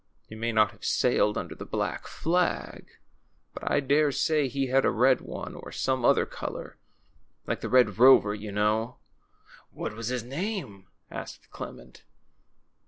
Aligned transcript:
He 0.27 0.33
may 0.33 0.51
not 0.51 0.71
have 0.71 0.83
sailed 0.83 1.37
under 1.37 1.53
the 1.53 1.63
black 1.63 2.07
flag; 2.07 2.87
but 3.53 3.69
I 3.69 3.81
dare 3.81 4.11
say 4.11 4.49
lie 4.49 4.71
had 4.71 4.83
a 4.83 4.89
red 4.89 5.21
one, 5.21 5.53
or 5.53 5.71
some 5.71 6.03
other 6.03 6.25
color— 6.25 6.79
like 7.45 7.61
the 7.61 7.69
Red 7.69 7.99
Rover, 7.99 8.33
you 8.33 8.51
know." 8.51 8.97
^AVhat 9.77 9.95
was 9.95 10.07
his 10.07 10.23
name?" 10.23 10.87
asked 11.11 11.51
Clement. 11.51 12.01